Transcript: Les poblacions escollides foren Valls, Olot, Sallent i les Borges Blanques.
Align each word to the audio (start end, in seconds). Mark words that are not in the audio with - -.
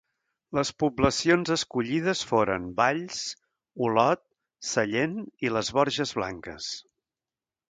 Les 0.57 0.69
poblacions 0.83 1.51
escollides 1.55 2.23
foren 2.29 2.65
Valls, 2.79 3.19
Olot, 3.89 4.23
Sallent 4.71 5.15
i 5.49 5.53
les 5.57 5.71
Borges 5.81 6.17
Blanques. 6.23 6.73